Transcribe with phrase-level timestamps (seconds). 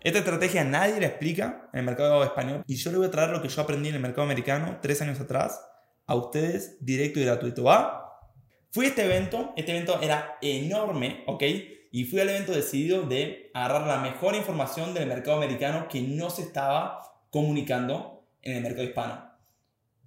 [0.00, 3.30] Esta estrategia nadie la explica en el mercado español y yo le voy a traer
[3.30, 5.60] lo que yo aprendí en el mercado americano tres años atrás
[6.06, 7.64] a ustedes directo y gratuito.
[7.64, 8.20] ¿Va?
[8.70, 11.42] Fui a este evento, este evento era enorme, ¿ok?
[11.90, 16.30] Y fui al evento decidido de agarrar la mejor información del mercado americano que no
[16.30, 19.28] se estaba comunicando en el mercado hispano.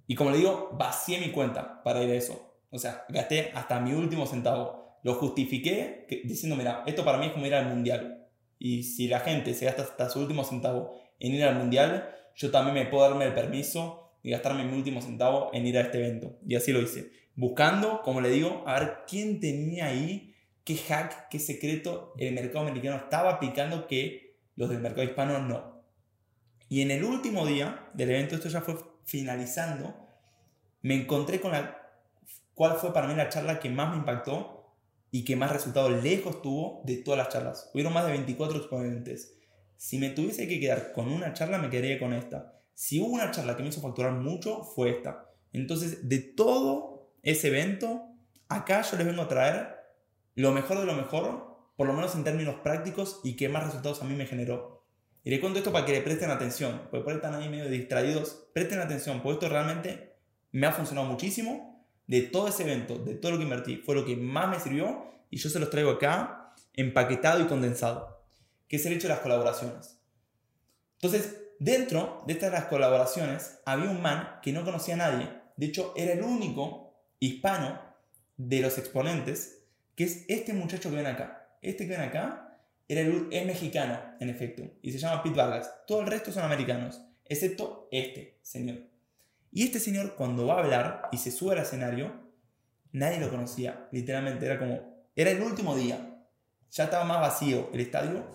[0.06, 2.56] Y como le digo, vacié mi cuenta para ir a eso.
[2.70, 4.98] O sea, gasté hasta mi último centavo.
[5.02, 8.21] Lo justifiqué diciendo, mira, esto para mí es como ir al mundial.
[8.64, 12.52] Y si la gente se gasta hasta su último centavo en ir al mundial, yo
[12.52, 15.98] también me puedo darme el permiso de gastarme mi último centavo en ir a este
[15.98, 16.38] evento.
[16.46, 17.10] Y así lo hice.
[17.34, 22.60] Buscando, como le digo, a ver quién tenía ahí, qué hack, qué secreto el mercado
[22.60, 25.82] americano estaba aplicando que los del mercado hispano no.
[26.68, 29.92] Y en el último día del evento, esto ya fue finalizando,
[30.82, 31.82] me encontré con la
[32.54, 34.61] cuál fue para mí la charla que más me impactó
[35.14, 37.70] y que más resultados lejos tuvo de todas las charlas.
[37.72, 39.36] Hubieron más de 24 exponentes.
[39.76, 42.58] Si me tuviese que quedar con una charla, me quedaría con esta.
[42.72, 45.28] Si hubo una charla que me hizo facturar mucho, fue esta.
[45.52, 48.08] Entonces, de todo ese evento,
[48.48, 49.76] acá yo les vengo a traer
[50.34, 54.00] lo mejor de lo mejor, por lo menos en términos prácticos, y que más resultados
[54.00, 54.86] a mí me generó.
[55.24, 57.68] Y les cuento esto para que le presten atención, porque por ahí están ahí medio
[57.68, 58.48] distraídos.
[58.54, 60.14] Presten atención, porque esto realmente
[60.52, 61.71] me ha funcionado muchísimo
[62.12, 65.06] de todo ese evento, de todo lo que invertí, fue lo que más me sirvió
[65.30, 68.22] y yo se los traigo acá empaquetado y condensado,
[68.68, 69.98] que es el hecho de las colaboraciones.
[71.00, 75.64] Entonces, dentro de estas las colaboraciones había un man que no conocía a nadie, de
[75.64, 77.80] hecho era el único hispano
[78.36, 79.62] de los exponentes,
[79.94, 81.56] que es este muchacho que ven acá.
[81.62, 82.58] Este que ven acá
[82.88, 85.72] era el, es mexicano, en efecto, y se llama Pete Vargas.
[85.86, 88.91] Todo el resto son americanos, excepto este señor.
[89.52, 92.10] Y este señor cuando va a hablar y se sube al escenario,
[92.90, 96.26] nadie lo conocía, literalmente, era como, era el último día,
[96.70, 98.26] ya estaba más vacío el estadio,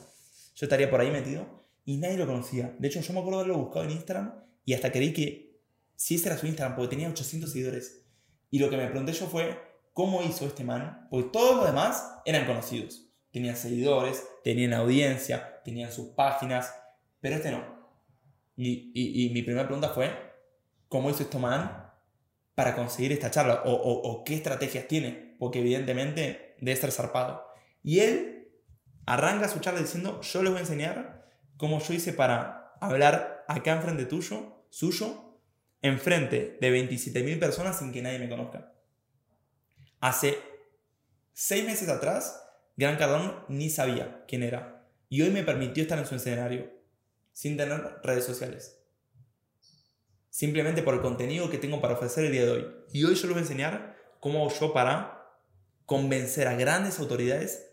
[0.56, 2.76] yo estaría por ahí metido, y nadie lo conocía.
[2.78, 5.62] De hecho, yo me acuerdo haberlo buscado en Instagram y hasta creí que
[5.96, 8.06] si ese era su Instagram, porque tenía 800 seguidores.
[8.52, 9.58] Y lo que me pregunté yo fue,
[9.94, 11.08] ¿cómo hizo este man?
[11.10, 13.10] Porque todos los demás eran conocidos.
[13.32, 16.74] Tenían seguidores, tenían audiencia, tenían sus páginas,
[17.22, 17.64] pero este no.
[18.58, 20.12] Y, y mi primera pregunta fue,
[20.90, 21.92] cómo hizo esto man
[22.56, 27.46] para conseguir esta charla o, qué estrategias tiene, porque evidentemente debe estar zarpado.
[27.84, 28.50] Y él
[29.06, 33.74] arranca su charla diciendo, yo les voy a enseñar cómo yo hice para hablar acá
[33.74, 35.40] enfrente tuyo, suyo,
[35.82, 38.74] enfrente de 27.000 personas sin que nadie me conozca.
[40.00, 40.38] Hace
[41.34, 42.44] seis meses atrás,
[42.76, 44.88] Gran Cardón ni sabía quién era.
[45.10, 46.72] Y hoy me permitió estar en su escenario,
[47.34, 48.77] sin tener redes sociales
[50.38, 52.68] simplemente por el contenido que tengo para ofrecer el día de hoy.
[52.94, 55.34] Y hoy yo les voy a enseñar cómo hago yo para
[55.88, 57.72] convencer a grandes autoridades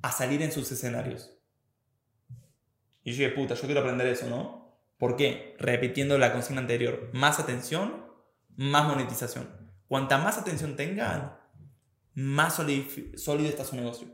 [0.00, 1.36] a salir en sus escenarios.
[3.04, 4.74] Y yo dije, puta, yo quiero aprender eso, ¿no?
[4.96, 5.54] ¿Por qué?
[5.58, 8.06] Repitiendo la consigna anterior, más atención,
[8.56, 9.50] más monetización.
[9.86, 11.36] Cuanta más atención tengan,
[12.14, 14.08] más sólido está su negocio.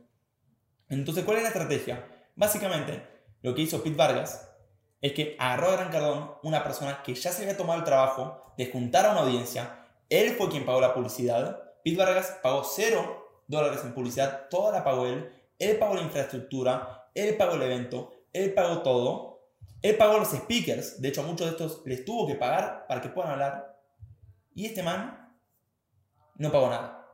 [0.88, 2.08] Entonces, ¿cuál es la estrategia?
[2.34, 3.06] Básicamente,
[3.42, 4.50] lo que hizo Pete Vargas
[5.00, 8.70] es que a Gran Cardón una persona que ya se había tomado el trabajo de
[8.70, 9.86] juntar a una audiencia.
[10.09, 11.62] Él fue quien pagó la publicidad.
[11.84, 15.32] Pete Vargas pagó cero dólares en publicidad, toda la pagó él.
[15.58, 19.28] Él pagó la infraestructura, él pagó el evento, él pagó todo.
[19.81, 21.00] Él pagó los speakers.
[21.00, 23.81] De hecho, a muchos de estos les tuvo que pagar para que puedan hablar.
[24.54, 25.37] Y este man
[26.37, 27.06] no pagó nada.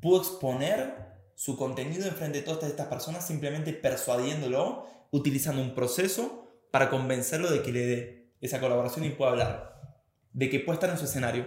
[0.00, 6.90] Pudo exponer su contenido enfrente de todas estas personas simplemente persuadiéndolo, utilizando un proceso para
[6.90, 9.94] convencerlo de que le dé esa colaboración y pueda hablar,
[10.32, 11.46] de que pueda estar en su escenario.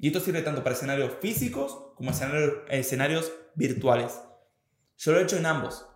[0.00, 4.20] Y esto sirve tanto para escenarios físicos como escenarios, virtuales.
[4.98, 5.86] Yo lo he hecho en ambos,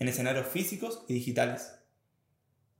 [0.00, 1.76] en escenarios físicos y digitales.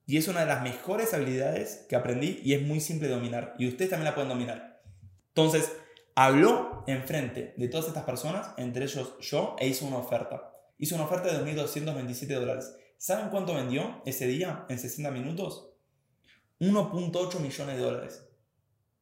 [0.04, 3.54] Y es una de las mejores habilidades que aprendí y es muy simple de dominar.
[3.56, 4.82] Y ustedes también la pueden dominar.
[5.28, 5.70] Entonces,
[6.16, 10.52] habló enfrente de todas estas personas, entre ellos yo, e hizo una oferta.
[10.76, 12.74] Hizo una oferta de 2.227 dólares.
[13.04, 15.68] ¿Saben cuánto vendió ese día en 60 minutos?
[16.58, 18.26] 1.8 millones de dólares.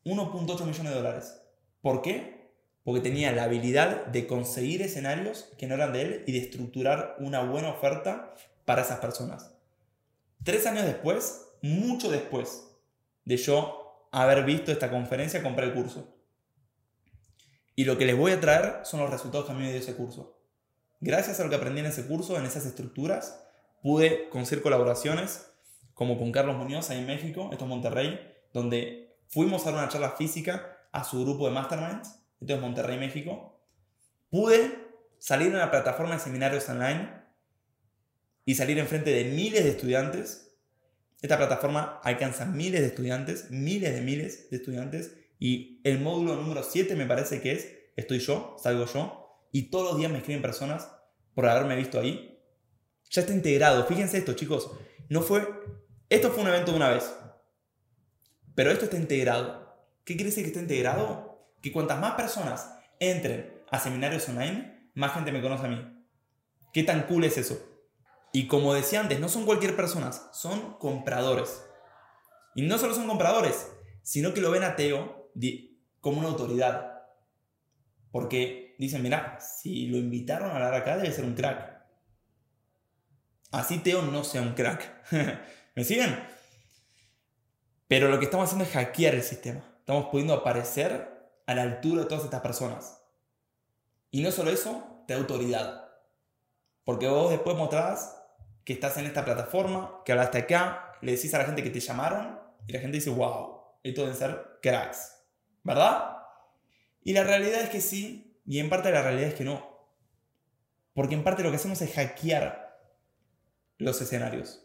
[0.05, 1.41] 1.8 millones de dólares.
[1.83, 2.51] ¿Por qué?
[2.83, 7.15] Porque tenía la habilidad de conseguir escenarios que no eran de él y de estructurar
[7.21, 8.35] una buena oferta
[8.65, 9.55] para esas personas.
[10.43, 12.75] Tres años después, mucho después
[13.25, 16.13] de yo haber visto esta conferencia, compré el curso.
[17.77, 19.81] Y lo que les voy a traer son los resultados que a mí me dio
[19.81, 20.41] ese curso.
[21.01, 23.39] Gracias a lo que aprendí en ese curso, en esas estructuras,
[23.83, 25.49] pude conseguir colaboraciones
[25.93, 28.19] como con Carlos Muñoz ahí en México, esto es Monterrey,
[28.53, 32.99] donde fuimos a dar una charla física a su grupo de Masterminds, esto es Monterrey,
[32.99, 33.61] México.
[34.31, 34.73] Pude
[35.19, 37.23] salir en la plataforma de seminarios online
[38.45, 40.57] y salir enfrente de miles de estudiantes.
[41.21, 45.15] Esta plataforma alcanza miles de estudiantes, miles de miles de estudiantes.
[45.39, 49.47] Y el módulo número 7 me parece que es, estoy yo, salgo yo.
[49.53, 50.91] Y todos los días me escriben personas
[51.35, 52.32] por haberme visto ahí.
[53.13, 53.85] Ya está integrado.
[53.85, 54.71] Fíjense esto, chicos.
[55.09, 55.47] No fue...
[56.09, 57.15] Esto fue un evento de una vez.
[58.55, 59.77] Pero esto está integrado.
[60.05, 61.47] ¿Qué quiere decir que está integrado?
[61.61, 66.05] Que cuantas más personas entren a seminarios online, más gente me conoce a mí.
[66.73, 67.59] ¿Qué tan cool es eso?
[68.33, 71.63] Y como decía antes, no son cualquier personas, son compradores.
[72.55, 73.71] Y no solo son compradores,
[74.03, 75.31] sino que lo ven a Teo
[76.01, 77.03] como una autoridad.
[78.11, 81.82] Porque dicen, mira, si lo invitaron a hablar acá, debe ser un crack.
[83.53, 85.13] Así Teo no sea un crack.
[85.77, 86.19] ¿Me siguen?
[87.87, 89.63] Pero lo que estamos haciendo es hackear el sistema.
[89.79, 93.03] Estamos pudiendo aparecer a la altura de todas estas personas.
[94.11, 95.91] Y no solo eso, te da autoridad.
[96.85, 98.17] Porque vos después mostrás
[98.65, 101.81] que estás en esta plataforma, que hablaste acá, le decís a la gente que te
[101.81, 105.13] llamaron y la gente dice, wow, esto deben ser cracks.
[105.63, 106.17] ¿Verdad?
[107.03, 109.91] Y la realidad es que sí, y en parte la realidad es que no.
[110.95, 112.62] Porque en parte lo que hacemos es hackear
[113.83, 114.63] los escenarios.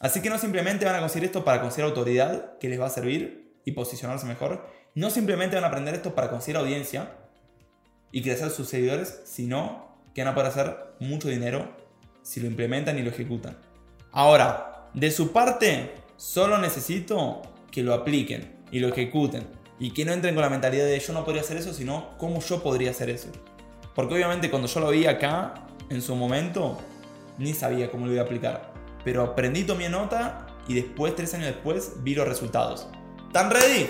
[0.00, 2.90] Así que no simplemente van a conseguir esto para conseguir autoridad, que les va a
[2.90, 4.66] servir y posicionarse mejor.
[4.94, 7.12] No simplemente van a aprender esto para conseguir audiencia
[8.10, 11.70] y crecer sus seguidores, sino que van a poder hacer mucho dinero
[12.22, 13.56] si lo implementan y lo ejecutan.
[14.10, 19.46] Ahora, de su parte, solo necesito que lo apliquen y lo ejecuten.
[19.78, 22.40] Y que no entren con la mentalidad de yo no podría hacer eso, sino cómo
[22.40, 23.28] yo podría hacer eso.
[23.94, 25.54] Porque obviamente cuando yo lo vi acá,
[25.88, 26.78] en su momento,
[27.42, 28.72] ni sabía cómo lo iba a aplicar.
[29.04, 32.88] Pero aprendí, tomé nota y después, tres años después, vi los resultados.
[33.26, 33.88] ¿Están ready?